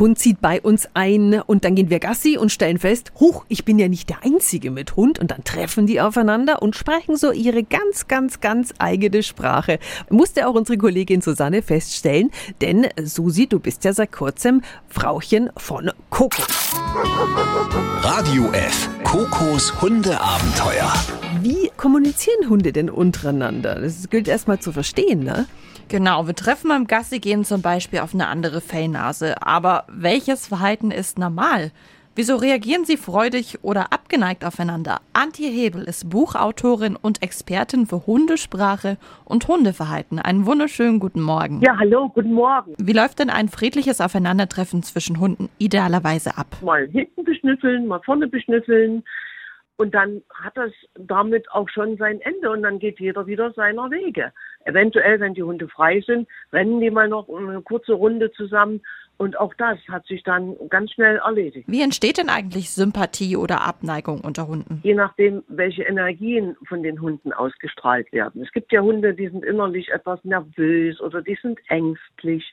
[0.00, 3.64] Hund zieht bei uns ein und dann gehen wir Gassi und stellen fest, huch, ich
[3.64, 7.30] bin ja nicht der Einzige mit Hund und dann treffen die aufeinander und sprechen so
[7.30, 9.78] ihre ganz, ganz, ganz eigene Sprache.
[10.08, 15.90] Musste auch unsere Kollegin Susanne feststellen, denn Susi, du bist ja seit kurzem Frauchen von
[16.08, 16.42] Coco.
[18.02, 18.88] Radio F.
[19.10, 20.92] Kokos Hundeabenteuer.
[21.40, 23.74] Wie kommunizieren Hunde denn untereinander?
[23.74, 25.46] Das gilt erstmal zu verstehen, ne?
[25.88, 29.42] Genau, wir treffen beim Gassi gehen zum Beispiel auf eine andere Fellnase.
[29.42, 31.72] Aber welches Verhalten ist normal?
[32.16, 35.00] Wieso reagieren sie freudig oder abgeneigt aufeinander?
[35.12, 40.18] Antje Hebel ist Buchautorin und Expertin für Hundesprache und Hundeverhalten.
[40.18, 41.60] Einen wunderschönen guten Morgen.
[41.60, 42.74] Ja, hallo, guten Morgen.
[42.78, 46.48] Wie läuft denn ein friedliches Aufeinandertreffen zwischen Hunden idealerweise ab?
[46.64, 49.04] Mal hinten beschnüffeln, mal vorne beschnüffeln.
[49.80, 53.90] Und dann hat das damit auch schon sein Ende und dann geht jeder wieder seiner
[53.90, 54.30] Wege.
[54.66, 58.82] Eventuell, wenn die Hunde frei sind, rennen die mal noch eine kurze Runde zusammen
[59.16, 61.66] und auch das hat sich dann ganz schnell erledigt.
[61.66, 64.80] Wie entsteht denn eigentlich Sympathie oder Abneigung unter Hunden?
[64.82, 68.42] Je nachdem, welche Energien von den Hunden ausgestrahlt werden.
[68.42, 72.52] Es gibt ja Hunde, die sind innerlich etwas nervös oder die sind ängstlich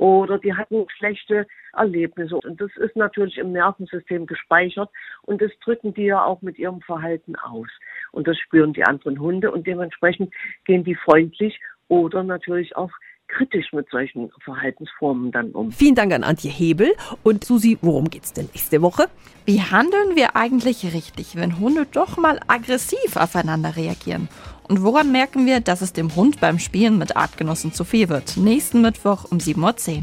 [0.00, 2.36] oder die hatten schlechte Erlebnisse.
[2.36, 4.88] Und das ist natürlich im Nervensystem gespeichert
[5.22, 7.68] und das drücken die ja auch mit ihrem Verhalten aus.
[8.10, 10.32] Und das spüren die anderen Hunde und dementsprechend
[10.64, 12.90] gehen die freundlich oder natürlich auch
[13.28, 15.70] kritisch mit solchen Verhaltensformen dann um.
[15.70, 16.92] Vielen Dank an Antje Hebel.
[17.22, 19.04] Und Susi, worum geht's denn nächste Woche?
[19.44, 24.28] Wie handeln wir eigentlich richtig, wenn Hunde doch mal aggressiv aufeinander reagieren?
[24.70, 28.36] Und woran merken wir, dass es dem Hund beim Spielen mit Artgenossen zu viel wird?
[28.36, 30.02] Nächsten Mittwoch um 7.10 Uhr.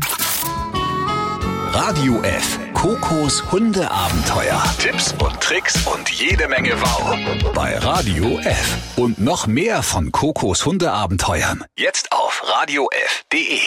[1.72, 2.60] Radio F.
[2.74, 4.62] Kokos Hundeabenteuer.
[4.78, 7.54] Tipps und Tricks und jede Menge Wow.
[7.54, 8.98] Bei Radio F.
[8.98, 11.64] Und noch mehr von Kokos Hundeabenteuern.
[11.80, 13.60] Jetzt auf radiof.de.